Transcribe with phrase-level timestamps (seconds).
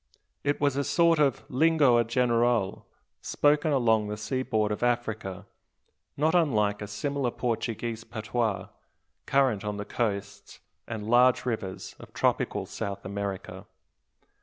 [0.43, 2.87] It was a sort of "lingoa geral"
[3.21, 5.45] spoken along the seaboard of Africa,
[6.17, 8.69] not unlike a similar Portuguese patois,
[9.27, 13.67] current on the coasts and large rivers of tropical South America.